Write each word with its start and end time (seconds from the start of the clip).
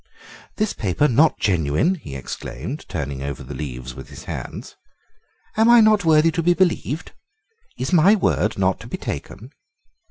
"This 0.57 0.73
paper 0.73 1.07
not 1.07 1.37
genuine!" 1.37 1.93
he 1.93 2.15
exclaimed, 2.15 2.87
turning 2.89 3.21
over 3.21 3.43
the 3.43 3.53
leaves 3.53 3.93
with 3.93 4.09
his 4.09 4.23
hands. 4.23 4.75
"Am 5.55 5.69
I 5.69 5.79
not 5.79 6.03
worthy 6.03 6.31
to 6.31 6.41
be 6.41 6.55
believed? 6.55 7.11
Is 7.77 7.93
my 7.93 8.15
word 8.15 8.57
not 8.57 8.79
to 8.79 8.87
be 8.87 8.97
taken?" 8.97 9.51